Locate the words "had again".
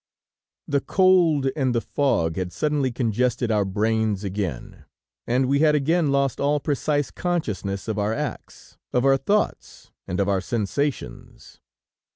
5.59-6.11